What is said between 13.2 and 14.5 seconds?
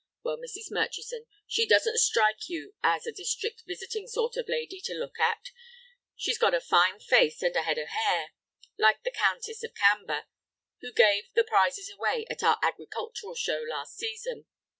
Show last season.